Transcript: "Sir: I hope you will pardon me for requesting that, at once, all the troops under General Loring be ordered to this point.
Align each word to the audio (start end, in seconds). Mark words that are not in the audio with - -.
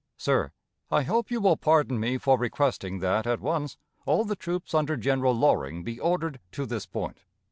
"Sir: 0.17 0.51
I 0.89 1.03
hope 1.03 1.29
you 1.29 1.39
will 1.39 1.57
pardon 1.57 1.99
me 1.99 2.17
for 2.17 2.35
requesting 2.35 3.01
that, 3.01 3.27
at 3.27 3.39
once, 3.39 3.77
all 4.07 4.25
the 4.25 4.35
troops 4.35 4.73
under 4.73 4.97
General 4.97 5.33
Loring 5.35 5.83
be 5.83 5.99
ordered 5.99 6.39
to 6.53 6.65
this 6.65 6.87
point. 6.87 7.19